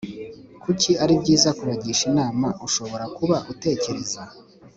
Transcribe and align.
Kuki 0.63 0.91
ari 1.03 1.13
byiza 1.21 1.49
kubagisha 1.57 2.03
inama 2.11 2.47
ushobora 2.67 3.05
kuba 3.17 3.37
utekereza 3.51 4.21